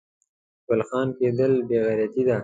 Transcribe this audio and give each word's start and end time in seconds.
ګل 0.67 0.81
خان 0.87 1.07
کیدل 1.17 1.53
بې 1.67 1.77
غیرتي 1.85 2.21
ده 2.27 2.37